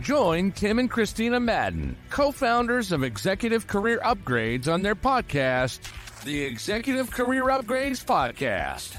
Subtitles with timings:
[0.00, 5.80] Join Tim and Christina Madden, co founders of Executive Career Upgrades, on their podcast,
[6.24, 8.96] the Executive Career Upgrades Podcast.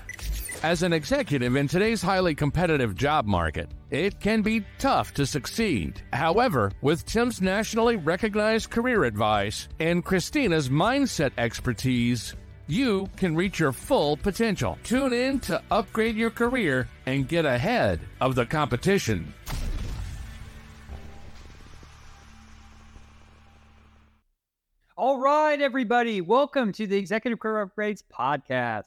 [0.63, 6.01] As an executive in today's highly competitive job market, it can be tough to succeed.
[6.13, 12.35] However, with Tim's nationally recognized career advice and Christina's mindset expertise,
[12.67, 14.78] you can reach your full potential.
[14.83, 19.34] Tune in to upgrade your career and get ahead of the competition.
[24.97, 28.83] All right, everybody, welcome to the Executive Career Upgrades podcast.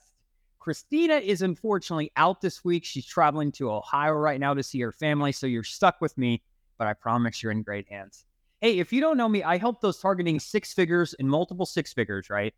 [0.61, 2.85] Christina is unfortunately out this week.
[2.85, 6.43] She's traveling to Ohio right now to see her family, so you're stuck with me,
[6.79, 8.25] but I promise you're in great hands.
[8.61, 11.93] Hey, if you don't know me, I help those targeting six figures and multiple six
[11.93, 12.55] figures, right?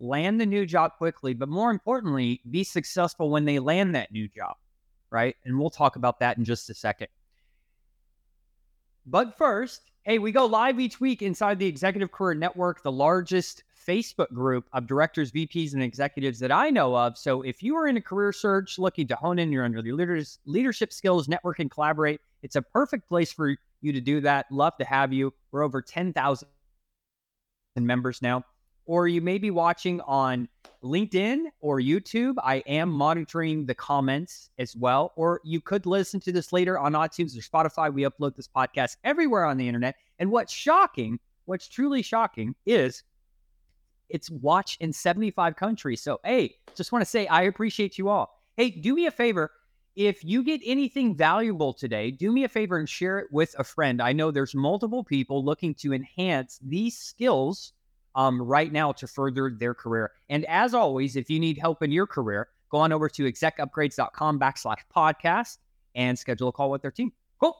[0.00, 4.28] Land the new job quickly, but more importantly, be successful when they land that new
[4.28, 4.56] job,
[5.10, 5.36] right?
[5.44, 7.08] And we'll talk about that in just a second.
[9.06, 13.64] But first, hey, we go live each week inside the Executive Career Network, the largest
[13.86, 17.18] Facebook group of directors, VPs, and executives that I know of.
[17.18, 20.38] So if you are in a career search looking to hone in your under leaders,
[20.46, 24.46] leadership skills, network, and collaborate, it's a perfect place for you to do that.
[24.50, 25.32] Love to have you.
[25.50, 26.48] We're over 10,000
[27.76, 28.44] members now.
[28.86, 30.48] Or you may be watching on
[30.82, 32.34] LinkedIn or YouTube.
[32.42, 35.12] I am monitoring the comments as well.
[35.16, 37.92] Or you could listen to this later on iTunes or Spotify.
[37.92, 39.96] We upload this podcast everywhere on the internet.
[40.18, 43.02] And what's shocking, what's truly shocking is
[44.08, 46.02] it's watched in 75 countries.
[46.02, 48.40] So, hey, just want to say I appreciate you all.
[48.56, 49.52] Hey, do me a favor.
[49.96, 53.64] If you get anything valuable today, do me a favor and share it with a
[53.64, 54.00] friend.
[54.00, 57.72] I know there's multiple people looking to enhance these skills
[58.14, 60.12] um, right now to further their career.
[60.28, 64.40] And as always, if you need help in your career, go on over to execupgrades.com
[64.40, 65.58] backslash podcast
[65.94, 67.12] and schedule a call with their team.
[67.40, 67.56] Cool.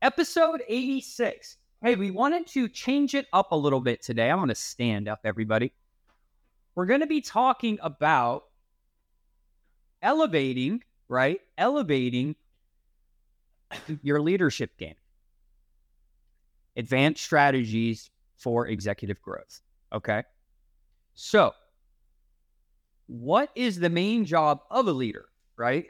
[0.00, 1.56] Episode 86.
[1.82, 4.30] Hey, we wanted to change it up a little bit today.
[4.30, 5.72] I'm going to stand up, everybody.
[6.74, 8.44] We're going to be talking about
[10.00, 11.40] elevating, right?
[11.58, 12.36] Elevating
[14.02, 14.94] your leadership game,
[16.76, 19.60] advanced strategies for executive growth.
[19.92, 20.22] Okay.
[21.14, 21.52] So,
[23.06, 25.26] what is the main job of a leader,
[25.56, 25.86] right?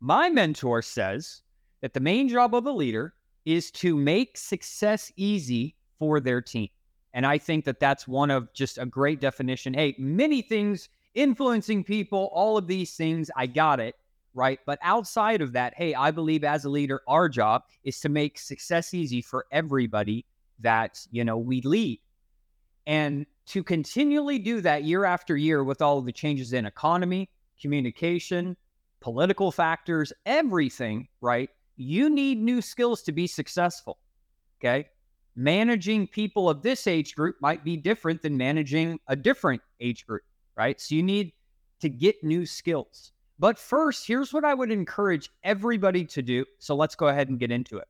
[0.00, 1.42] My mentor says
[1.82, 3.14] that the main job of a leader
[3.44, 6.68] is to make success easy for their team.
[7.14, 9.74] And I think that that's one of just a great definition.
[9.74, 13.96] Hey, many things influencing people, all of these things, I got it,
[14.32, 14.58] right?
[14.64, 18.38] But outside of that, hey, I believe as a leader, our job is to make
[18.38, 20.24] success easy for everybody
[20.60, 22.00] that, you know, we lead.
[22.86, 27.28] And to continually do that year after year with all of the changes in economy,
[27.60, 28.56] communication,
[29.00, 31.50] political factors, everything, right?
[31.76, 33.98] You need new skills to be successful.
[34.60, 34.88] Okay.
[35.34, 40.22] Managing people of this age group might be different than managing a different age group,
[40.56, 40.80] right?
[40.80, 41.32] So you need
[41.80, 43.12] to get new skills.
[43.38, 46.44] But first, here's what I would encourage everybody to do.
[46.58, 47.88] So let's go ahead and get into it.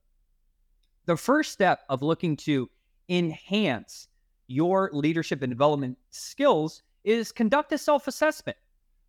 [1.05, 2.71] The first step of looking to
[3.09, 4.09] enhance
[4.47, 8.57] your leadership and development skills is conduct a self assessment.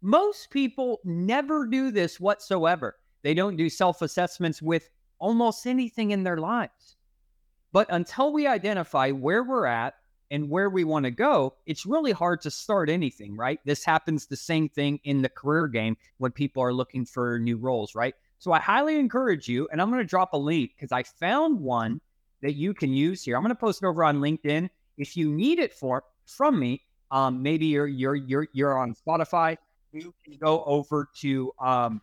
[0.01, 2.97] Most people never do this whatsoever.
[3.21, 4.89] They don't do self assessments with
[5.19, 6.97] almost anything in their lives.
[7.71, 9.95] But until we identify where we're at
[10.29, 13.59] and where we want to go, it's really hard to start anything, right?
[13.65, 17.57] This happens the same thing in the career game when people are looking for new
[17.57, 18.13] roles, right?
[18.39, 21.59] So I highly encourage you, and I'm going to drop a link because I found
[21.59, 22.01] one
[22.41, 23.37] that you can use here.
[23.37, 24.69] I'm going to post it over on LinkedIn.
[24.97, 26.81] If you need it for from me,
[27.11, 29.57] um, maybe you're you're you're you're on Spotify.
[29.91, 32.01] You can go over to um,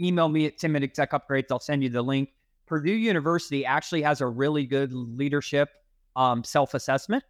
[0.00, 1.46] email me at Tim at Exec Upgrades.
[1.50, 2.30] I'll send you the link.
[2.66, 5.70] Purdue University actually has a really good leadership
[6.16, 7.24] um, self assessment.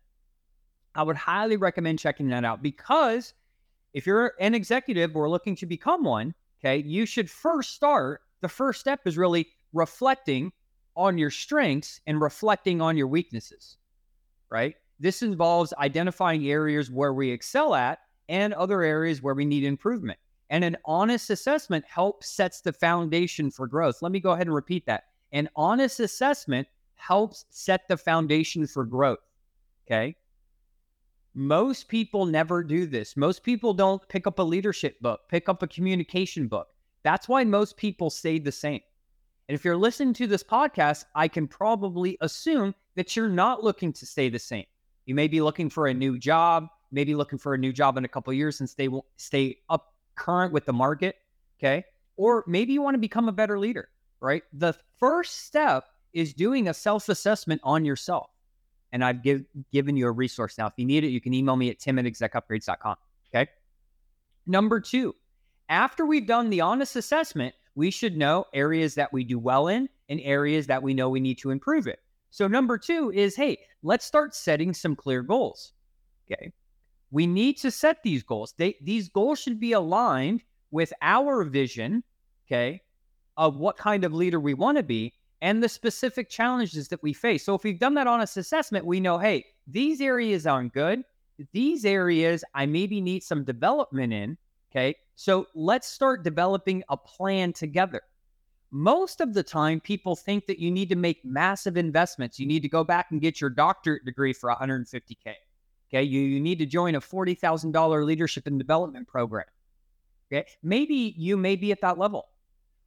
[0.94, 3.34] I would highly recommend checking that out because
[3.92, 8.22] if you're an executive or looking to become one, okay, you should first start.
[8.40, 10.52] The first step is really reflecting
[10.96, 13.76] on your strengths and reflecting on your weaknesses,
[14.50, 14.75] right?
[15.00, 20.18] This involves identifying areas where we excel at and other areas where we need improvement.
[20.50, 24.02] And an honest assessment helps sets the foundation for growth.
[24.02, 25.04] Let me go ahead and repeat that.
[25.32, 29.18] An honest assessment helps set the foundation for growth.
[29.86, 30.16] Okay.
[31.34, 33.16] Most people never do this.
[33.16, 36.68] Most people don't pick up a leadership book, pick up a communication book.
[37.04, 38.80] That's why most people stay the same.
[39.48, 43.92] And if you're listening to this podcast, I can probably assume that you're not looking
[43.92, 44.66] to stay the same.
[45.08, 48.05] You may be looking for a new job, maybe looking for a new job in
[48.05, 51.16] a couple of years and stay stay up current with the market.
[51.58, 51.82] Okay.
[52.19, 53.88] Or maybe you want to become a better leader.
[54.20, 54.43] right?
[54.52, 58.28] The first step is doing a self assessment on yourself.
[58.93, 60.66] And I've give, given you a resource now.
[60.66, 62.96] If you need it, you can email me at tim at execupgrades.com.
[63.34, 63.50] Okay.
[64.46, 65.14] Number two,
[65.70, 69.88] after we've done the honest assessment, we should know areas that we do well in
[70.10, 72.00] and areas that we know we need to improve it.
[72.30, 75.72] So, number two is hey, let's start setting some clear goals.
[76.30, 76.52] Okay.
[77.10, 78.54] We need to set these goals.
[78.58, 82.04] They, these goals should be aligned with our vision,
[82.46, 82.82] okay,
[83.36, 87.12] of what kind of leader we want to be and the specific challenges that we
[87.12, 87.44] face.
[87.44, 91.02] So if we've done that honest assessment, we know, hey, these areas aren't good.
[91.52, 94.36] These areas I maybe need some development in.
[94.70, 94.96] Okay.
[95.14, 98.02] So let's start developing a plan together.
[98.70, 102.38] Most of the time, people think that you need to make massive investments.
[102.38, 105.35] You need to go back and get your doctorate degree for 150K.
[105.91, 106.03] Okay.
[106.03, 109.47] You, you need to join a $40,000 leadership and development program.
[110.31, 110.47] Okay.
[110.62, 112.29] Maybe you may be at that level,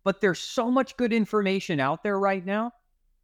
[0.03, 2.71] but there's so much good information out there right now.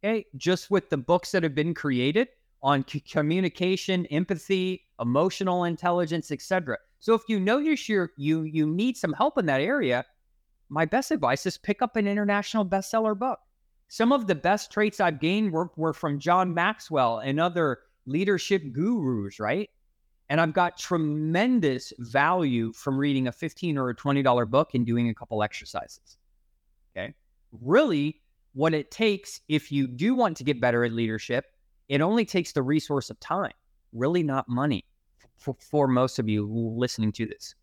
[0.02, 0.26] Okay.
[0.36, 2.28] Just with the books that have been created
[2.60, 6.76] on c- communication, empathy, emotional intelligence, etc.
[6.98, 10.04] So if you notice you you you need some help in that area,
[10.68, 13.40] my best advice is pick up an international bestseller book.
[13.88, 18.72] Some of the best traits I've gained were, were from John Maxwell and other leadership
[18.72, 19.70] gurus, right?
[20.28, 25.08] And I've got tremendous value from reading a 15 or a $20 book and doing
[25.08, 26.18] a couple exercises.
[26.94, 27.14] Okay.
[27.62, 28.20] Really,
[28.52, 31.46] what it takes if you do want to get better at leadership,
[31.88, 33.52] it only takes the resource of time,
[33.94, 34.84] really not money
[35.38, 37.54] for, for most of you listening to this.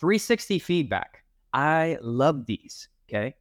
[0.00, 1.23] 360 feedback.
[1.54, 2.88] I love these.
[3.08, 3.36] Okay.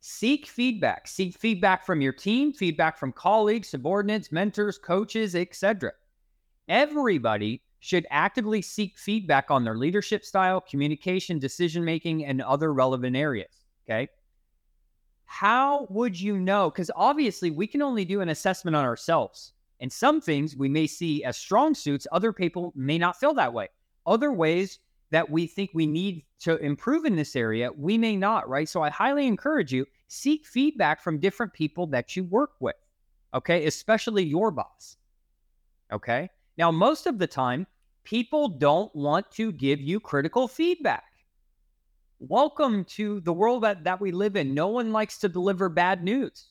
[0.00, 1.08] Seek feedback.
[1.08, 5.92] Seek feedback from your team, feedback from colleagues, subordinates, mentors, coaches, etc.
[6.68, 13.16] Everybody should actively seek feedback on their leadership style, communication, decision making, and other relevant
[13.16, 13.64] areas.
[13.84, 14.08] Okay.
[15.24, 16.70] How would you know?
[16.70, 19.54] Because obviously, we can only do an assessment on ourselves.
[19.80, 23.52] And some things we may see as strong suits, other people may not feel that
[23.52, 23.68] way.
[24.06, 24.78] Other ways
[25.10, 28.68] that we think we need to improve in this area, we may not, right?
[28.68, 32.76] So I highly encourage you seek feedback from different people that you work with,
[33.34, 33.66] okay?
[33.66, 34.96] Especially your boss,
[35.92, 36.28] okay?
[36.58, 37.66] Now, most of the time,
[38.04, 41.04] people don't want to give you critical feedback.
[42.18, 44.54] Welcome to the world that, that we live in.
[44.54, 46.46] No one likes to deliver bad news,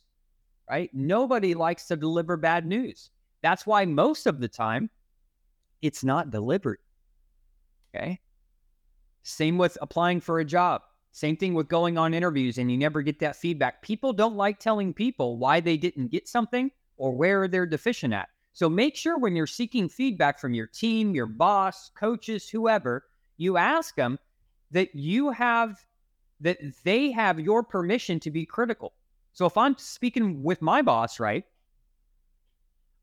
[0.70, 0.90] right?
[0.94, 3.10] Nobody likes to deliver bad news.
[3.42, 4.90] That's why most of the time
[5.82, 6.80] it's not delivered.
[7.96, 8.20] Okay.
[9.28, 10.84] Same with applying for a job.
[11.12, 13.82] Same thing with going on interviews and you never get that feedback.
[13.82, 18.30] People don't like telling people why they didn't get something or where they're deficient at.
[18.54, 23.06] So make sure when you're seeking feedback from your team, your boss, coaches, whoever,
[23.38, 24.20] you ask them
[24.70, 25.84] that you have
[26.42, 28.94] that they have your permission to be critical.
[29.34, 31.46] So if I'm speaking with my boss, right?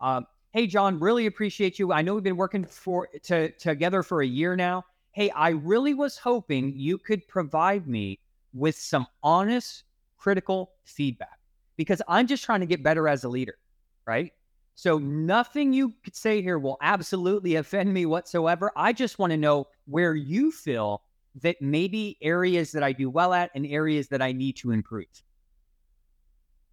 [0.01, 1.93] Um, hey John, really appreciate you.
[1.93, 4.85] I know we've been working for to, together for a year now.
[5.13, 8.19] Hey, I really was hoping you could provide me
[8.55, 9.85] with some honest,
[10.17, 11.39] critical feedback
[11.77, 13.59] because I'm just trying to get better as a leader,
[14.07, 14.33] right?
[14.75, 18.73] So nothing you could say here will absolutely offend me whatsoever.
[18.75, 21.03] I just want to know where you feel
[21.43, 25.23] that maybe areas that I do well at and areas that I need to improve.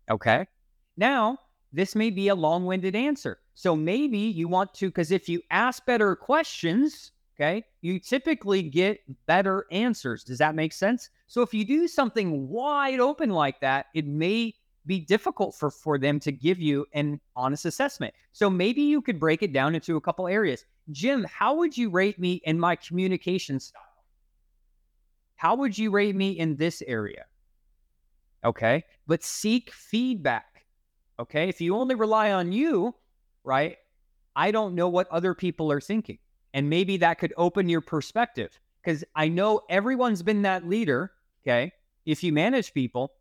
[0.10, 0.48] Okay.
[0.98, 1.38] Now,
[1.72, 3.40] this may be a long winded answer.
[3.54, 9.00] So maybe you want to, because if you ask better questions, okay, you typically get
[9.26, 10.24] better answers.
[10.24, 11.10] Does that make sense?
[11.28, 14.54] So if you do something wide open like that, it may
[14.86, 18.14] be difficult for, for them to give you an honest assessment.
[18.34, 20.66] So maybe you could break it down into a couple areas.
[20.92, 23.84] Jim, how would you rate me in my communication style?
[25.36, 27.26] How would you rate me in this area?
[28.44, 28.84] Okay.
[29.08, 30.66] But seek feedback.
[31.20, 31.48] Okay.
[31.48, 32.96] If you only rely on you,
[33.44, 33.78] right?
[34.36, 36.18] I don't know what other people are thinking.
[36.54, 41.12] And maybe that could open your perspective because I know everyone's been that leader.
[41.44, 41.72] Okay.
[42.06, 43.14] If you manage people,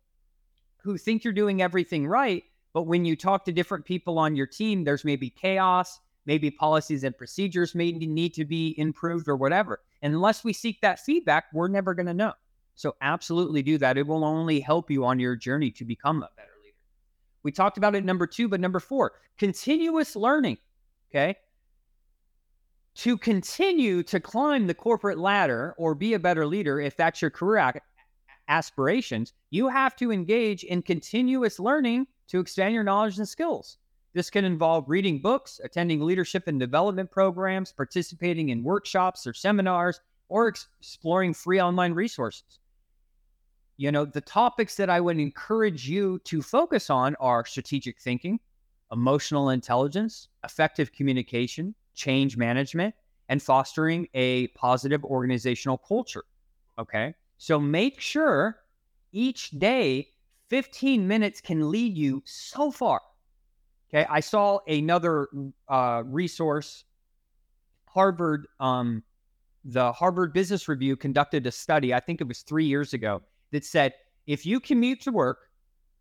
[0.81, 2.43] who think you're doing everything right.
[2.73, 7.03] But when you talk to different people on your team, there's maybe chaos, maybe policies
[7.03, 9.81] and procedures may need to be improved or whatever.
[10.01, 12.33] And unless we seek that feedback, we're never going to know.
[12.75, 13.97] So absolutely do that.
[13.97, 16.75] It will only help you on your journey to become a better leader.
[17.43, 20.59] We talked about it number two, but number four, continuous learning.
[21.09, 21.35] Okay.
[22.99, 27.31] To continue to climb the corporate ladder or be a better leader, if that's your
[27.31, 27.73] career
[28.49, 33.77] aspirations, you have to engage in continuous learning to expand your knowledge and skills.
[34.11, 40.01] This can involve reading books, attending leadership and development programs, participating in workshops or seminars,
[40.27, 42.59] or exploring free online resources.
[43.77, 48.41] you know, the topics that I would encourage you to focus on are strategic thinking,
[48.91, 52.95] emotional intelligence, effective communication, change management,
[53.27, 56.23] and fostering a positive organizational culture.
[56.79, 57.13] Okay.
[57.37, 58.57] So make sure
[59.11, 60.07] each day
[60.49, 63.01] 15 minutes can lead you so far.
[63.89, 64.05] Okay.
[64.09, 65.27] I saw another
[65.67, 66.85] uh, resource,
[67.85, 69.03] Harvard, um,
[69.65, 73.65] the Harvard Business Review conducted a study, I think it was three years ago, that
[73.65, 73.93] said
[74.25, 75.39] if you commute to work,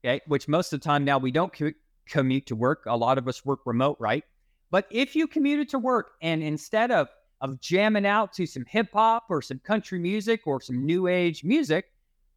[0.05, 1.73] okay, which most of the time now we don't co-
[2.09, 4.23] commute to work, a lot of us work remote, right?
[4.71, 7.09] But if you commuted to work and instead of
[7.41, 11.45] of jamming out to some hip hop or some country music or some new age
[11.45, 11.87] music,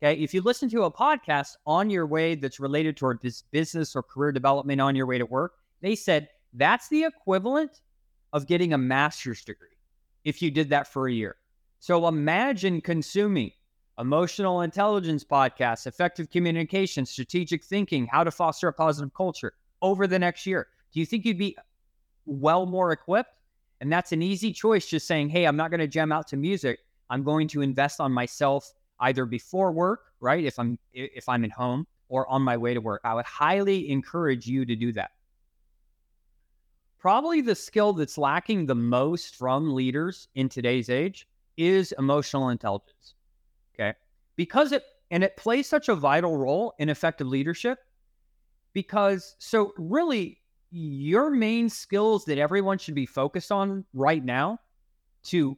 [0.01, 3.95] okay, if you listen to a podcast on your way that's related toward this business
[3.95, 7.81] or career development on your way to work, they said that's the equivalent
[8.31, 9.67] of getting a master's degree
[10.23, 11.35] if you did that for a year.
[11.79, 13.51] So imagine consuming
[13.97, 20.19] emotional intelligence podcasts, effective communication, strategic thinking, how to foster a positive culture over the
[20.19, 20.67] next year.
[20.93, 21.57] Do you think you'd be
[22.25, 23.31] well more equipped?
[23.79, 26.37] And that's an easy choice, just saying, hey, I'm not going to jam out to
[26.37, 26.79] music.
[27.09, 30.43] I'm going to invest on myself either before work, right?
[30.43, 33.01] If I'm if I'm at home or on my way to work.
[33.03, 35.11] I would highly encourage you to do that.
[36.99, 43.15] Probably the skill that's lacking the most from leaders in today's age is emotional intelligence.
[43.73, 43.93] Okay.
[44.35, 47.79] Because it and it plays such a vital role in effective leadership
[48.73, 50.40] because so really
[50.71, 54.57] your main skills that everyone should be focused on right now
[55.23, 55.57] to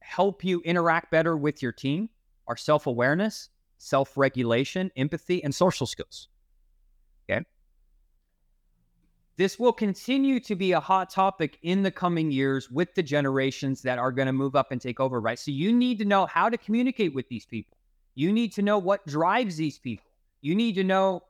[0.00, 2.08] help you interact better with your team
[2.46, 3.48] are self awareness,
[3.78, 6.28] self regulation, empathy, and social skills.
[7.30, 7.44] Okay.
[9.36, 13.82] This will continue to be a hot topic in the coming years with the generations
[13.82, 15.38] that are going to move up and take over, right?
[15.38, 17.76] So you need to know how to communicate with these people.
[18.14, 20.06] You need to know what drives these people.
[20.40, 21.22] You need to know,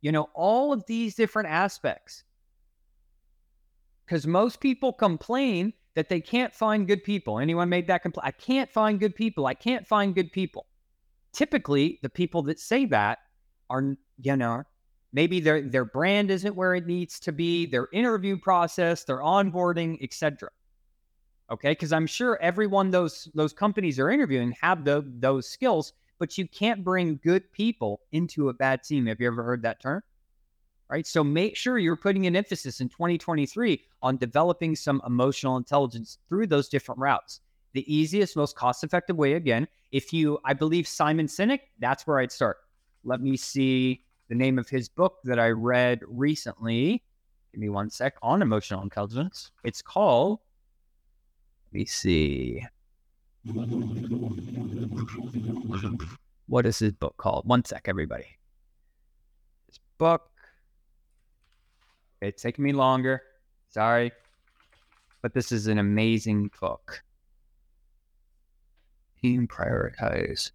[0.00, 2.24] you know, all of these different aspects
[4.12, 7.38] because most people complain that they can't find good people.
[7.38, 8.26] Anyone made that complaint?
[8.26, 9.46] I can't find good people.
[9.46, 10.66] I can't find good people.
[11.32, 13.20] Typically, the people that say that
[13.70, 14.64] are, you know,
[15.14, 19.96] maybe their their brand isn't where it needs to be, their interview process, their onboarding,
[20.02, 20.50] etc.
[21.50, 26.36] Okay, because I'm sure everyone those those companies are interviewing have the, those skills, but
[26.36, 29.06] you can't bring good people into a bad team.
[29.06, 30.02] Have you ever heard that term?
[30.92, 31.06] Right?
[31.06, 36.48] So make sure you're putting an emphasis in 2023 on developing some emotional intelligence through
[36.48, 37.40] those different routes.
[37.72, 42.18] The easiest, most cost effective way, again, if you, I believe Simon Sinek, that's where
[42.18, 42.58] I'd start.
[43.04, 47.02] Let me see the name of his book that I read recently.
[47.52, 49.50] Give me one sec on emotional intelligence.
[49.64, 50.40] It's called,
[51.72, 52.66] let me see.
[56.48, 57.46] What is his book called?
[57.46, 58.26] One sec, everybody.
[59.68, 60.31] His book
[62.22, 63.22] it's taking me longer.
[63.68, 64.12] Sorry.
[65.20, 67.02] But this is an amazing book.
[69.20, 70.52] Team prioritize.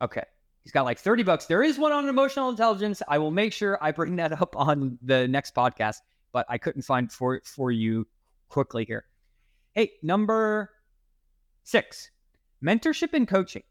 [0.00, 0.22] Okay.
[0.62, 1.46] He's got like 30 bucks.
[1.46, 3.02] There is one on emotional intelligence.
[3.08, 5.96] I will make sure I bring that up on the next podcast,
[6.32, 8.06] but I couldn't find for for you
[8.48, 9.04] quickly here.
[9.72, 10.70] Hey, number
[11.64, 12.10] six,
[12.64, 13.62] mentorship and coaching,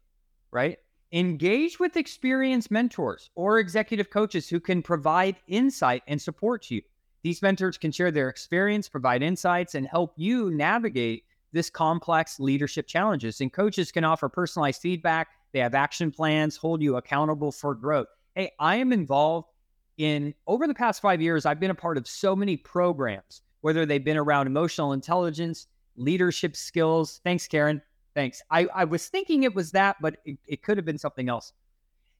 [0.50, 0.78] right?
[1.14, 6.82] Engage with experienced mentors or executive coaches who can provide insight and support to you.
[7.22, 12.86] These mentors can share their experience, provide insights, and help you navigate this complex leadership
[12.86, 13.42] challenges.
[13.42, 15.28] And coaches can offer personalized feedback.
[15.52, 18.08] They have action plans, hold you accountable for growth.
[18.34, 19.48] Hey, I am involved
[19.98, 23.84] in over the past five years, I've been a part of so many programs, whether
[23.84, 25.66] they've been around emotional intelligence,
[25.96, 27.20] leadership skills.
[27.22, 27.82] Thanks, Karen.
[28.14, 28.42] Thanks.
[28.50, 31.52] I, I was thinking it was that, but it, it could have been something else.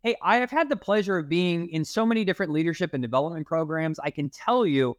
[0.03, 3.47] Hey, I have had the pleasure of being in so many different leadership and development
[3.47, 3.99] programs.
[4.01, 4.97] I can tell you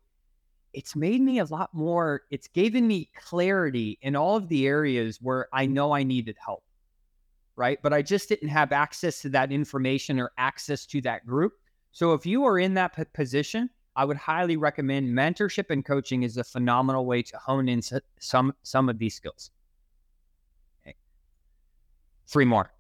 [0.72, 5.20] it's made me a lot more, it's given me clarity in all of the areas
[5.22, 6.64] where I know I needed help.
[7.56, 7.80] Right.
[7.84, 11.54] But I just didn't have access to that information or access to that group.
[11.92, 16.24] So if you are in that p- position, I would highly recommend mentorship and coaching
[16.24, 17.82] is a phenomenal way to hone in
[18.20, 19.52] some some of these skills.
[22.28, 22.72] Three more.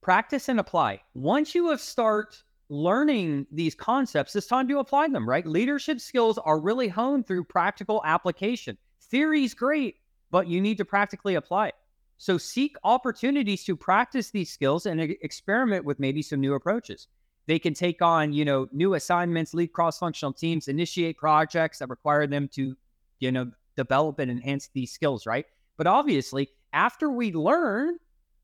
[0.00, 1.00] Practice and apply.
[1.14, 5.46] Once you have start learning these concepts, it's time to apply them, right?
[5.46, 8.76] Leadership skills are really honed through practical application.
[9.02, 9.96] Theory is great,
[10.30, 11.74] but you need to practically apply it.
[12.18, 17.08] So seek opportunities to practice these skills and experiment with maybe some new approaches.
[17.46, 22.26] They can take on, you know, new assignments, lead cross-functional teams, initiate projects that require
[22.26, 22.76] them to,
[23.18, 25.46] you know, develop and enhance these skills, right?
[25.76, 27.96] But obviously, after we learn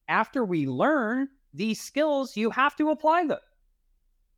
[0.09, 3.39] after we learn, these skills, you have to apply them.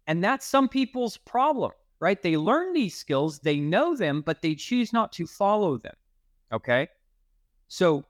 [0.07, 2.21] And that's some people's problem, right?
[2.21, 5.95] They learn these skills, they know them, but they choose not to follow them.
[6.53, 6.89] Okay.
[7.69, 8.05] So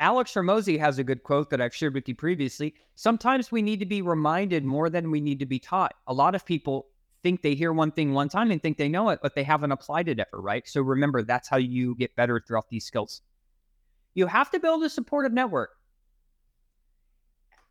[0.00, 2.74] Alex Hormozi has a good quote that I've shared with you previously.
[2.96, 5.94] Sometimes we need to be reminded more than we need to be taught.
[6.06, 6.88] A lot of people
[7.22, 9.72] think they hear one thing one time and think they know it, but they haven't
[9.72, 10.66] applied it ever, right?
[10.66, 13.20] So remember, that's how you get better throughout these skills.
[14.14, 15.70] You have to build a supportive network.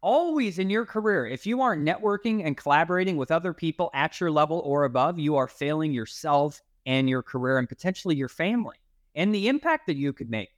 [0.01, 4.31] Always in your career, if you aren't networking and collaborating with other people at your
[4.31, 8.77] level or above, you are failing yourself and your career and potentially your family
[9.15, 10.49] and the impact that you could make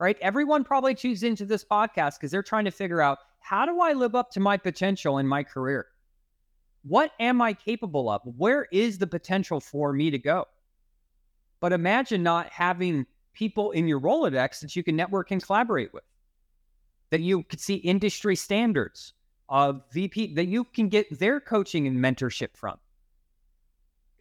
[0.00, 0.16] right?
[0.20, 3.92] Everyone probably tunes into this podcast because they're trying to figure out how do I
[3.92, 5.86] live up to my potential in my career?
[6.82, 8.22] What am I capable of?
[8.24, 10.46] Where is the potential for me to go?
[11.60, 16.04] But imagine not having people in your Rolodex that you can network and collaborate with,
[17.10, 19.12] that you could see industry standards
[19.48, 22.78] of VP, that you can get their coaching and mentorship from.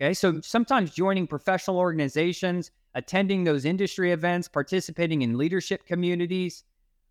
[0.01, 6.63] Okay, so sometimes joining professional organizations, attending those industry events, participating in leadership communities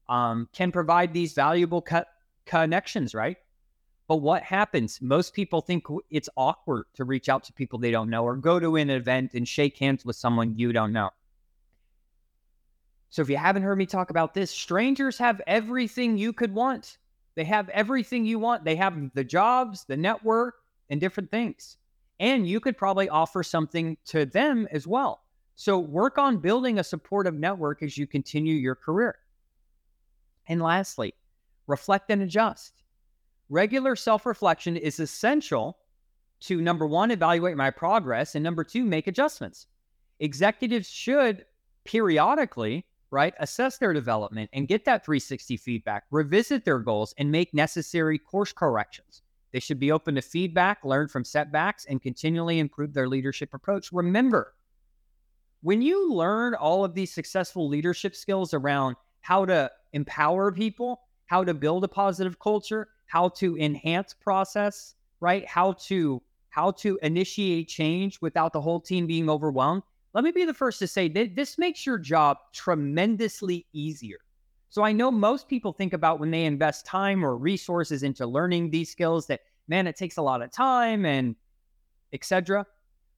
[0.09, 2.05] um, can provide these valuable co-
[2.47, 3.37] connections, right?
[4.09, 5.01] But what happens?
[5.03, 8.59] Most people think it's awkward to reach out to people they don't know or go
[8.59, 11.11] to an event and shake hands with someone you don't know.
[13.11, 16.99] So, if you haven't heard me talk about this, strangers have everything you could want.
[17.37, 18.65] They have everything you want.
[18.65, 20.57] They have the jobs, the network,
[20.91, 21.77] and different things.
[22.21, 25.23] And you could probably offer something to them as well.
[25.55, 29.17] So work on building a supportive network as you continue your career.
[30.49, 31.15] And lastly,
[31.67, 32.83] reflect and adjust.
[33.49, 35.79] Regular self reflection is essential
[36.41, 39.67] to number one, evaluate my progress, and number two, make adjustments.
[40.21, 41.45] Executives should
[41.85, 47.55] periodically, right, assess their development and get that 360 feedback, revisit their goals, and make
[47.55, 49.23] necessary course corrections.
[49.53, 53.93] They should be open to feedback, learn from setbacks, and continually improve their leadership approach.
[53.93, 54.55] Remember,
[55.63, 61.45] when you learn all of these successful leadership skills around how to empower people, how
[61.45, 65.47] to build a positive culture, how to enhance process, right?
[65.47, 69.83] How to how to initiate change without the whole team being overwhelmed.
[70.15, 74.19] Let me be the first to say that this makes your job tremendously easier.
[74.71, 78.71] So I know most people think about when they invest time or resources into learning
[78.71, 81.37] these skills that man, it takes a lot of time and
[82.13, 82.67] etc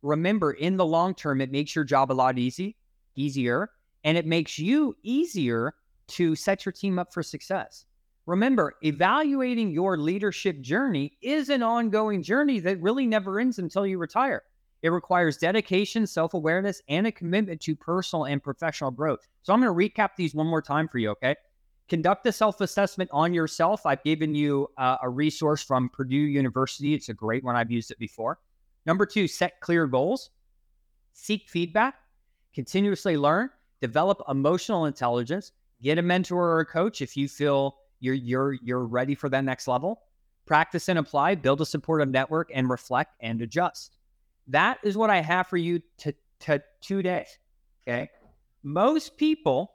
[0.02, 2.76] remember in the long term, it makes your job a lot easy,
[3.16, 3.70] easier,
[4.04, 5.74] and it makes you easier
[6.08, 7.84] to set your team up for success.
[8.26, 13.98] Remember, evaluating your leadership journey is an ongoing journey that really never ends until you
[13.98, 14.42] retire.
[14.82, 19.26] It requires dedication, self awareness, and a commitment to personal and professional growth.
[19.42, 21.36] So I'm going to recap these one more time for you, okay?
[21.88, 23.84] Conduct a self assessment on yourself.
[23.84, 26.94] I've given you uh, a resource from Purdue University.
[26.94, 27.56] It's a great one.
[27.56, 28.38] I've used it before.
[28.86, 30.30] Number two, set clear goals,
[31.12, 31.96] seek feedback,
[32.54, 33.50] continuously learn,
[33.82, 38.86] develop emotional intelligence, get a mentor or a coach if you feel you're you're you're
[38.86, 40.00] ready for that next level.
[40.46, 43.98] Practice and apply, build a supportive network, and reflect and adjust.
[44.50, 47.26] That is what I have for you to, to today.
[47.86, 48.10] Okay.
[48.62, 49.72] Most people,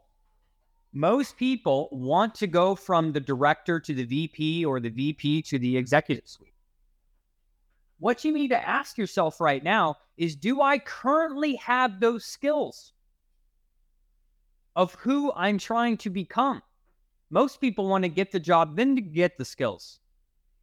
[0.94, 5.58] most people want to go from the director to the VP or the VP to
[5.58, 6.54] the executive suite.
[8.00, 12.92] What you need to ask yourself right now is do I currently have those skills
[14.76, 16.62] of who I'm trying to become?
[17.30, 20.00] Most people want to get the job, then to get the skills.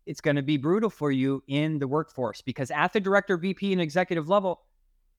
[0.06, 3.72] It's going to be brutal for you in the workforce because at the director, VP,
[3.72, 4.62] and executive level,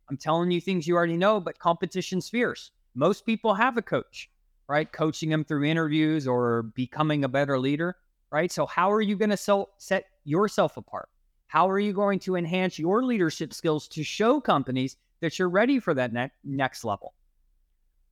[0.10, 2.72] I'm telling you things you already know, but competition's fierce.
[2.96, 4.30] Most people have a coach,
[4.68, 4.92] right?
[4.92, 7.96] Coaching them through interviews or becoming a better leader,
[8.32, 8.52] right?
[8.52, 11.10] So, how are you going to set yourself apart?
[11.48, 15.80] How are you going to enhance your leadership skills to show companies that you're ready
[15.80, 17.14] for that ne- next level?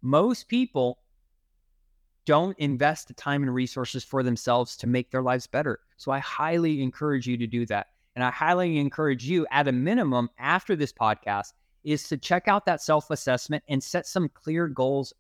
[0.02, 1.00] Most people
[2.26, 5.80] don't invest the time and resources for themselves to make their lives better.
[5.98, 7.88] So I highly encourage you to do that.
[8.16, 11.54] And I highly encourage you, at a minimum, after this podcast,
[11.84, 15.14] is to check out that self assessment and set some clear goals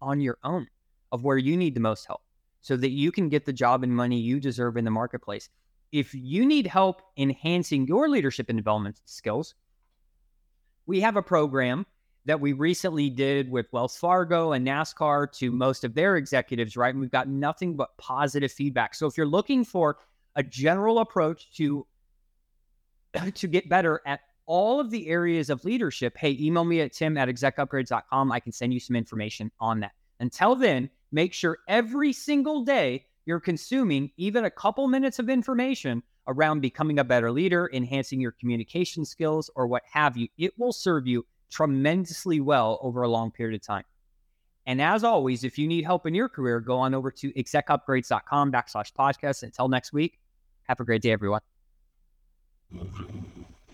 [0.00, 0.66] on your own
[1.12, 2.22] of where you need the most help
[2.60, 5.50] so that you can get the job and money you deserve in the marketplace
[5.92, 9.54] if you need help enhancing your leadership and development skills,
[10.86, 11.86] we have a program
[12.28, 16.90] that we recently did with Wells Fargo and NASCAR to most of their executives, right?
[16.92, 18.94] And we've got nothing but positive feedback.
[18.94, 19.96] So if you're looking for
[20.36, 21.86] a general approach to
[23.34, 27.16] to get better at all of the areas of leadership, hey, email me at tim
[27.16, 28.30] at execupgrades.com.
[28.30, 29.92] I can send you some information on that.
[30.20, 36.02] Until then, make sure every single day you're consuming even a couple minutes of information
[36.26, 40.72] around becoming a better leader, enhancing your communication skills, or what have you, it will
[40.74, 43.84] serve you tremendously well over a long period of time.
[44.66, 48.52] And as always, if you need help in your career, go on over to execupgrades.com
[48.52, 49.42] backslash podcast.
[49.42, 50.18] Until next week,
[50.64, 51.40] have a great day, everyone.